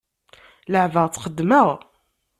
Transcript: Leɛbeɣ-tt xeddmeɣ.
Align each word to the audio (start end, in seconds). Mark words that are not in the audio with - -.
Leɛbeɣ-tt 0.71 1.21
xeddmeɣ. 1.23 1.67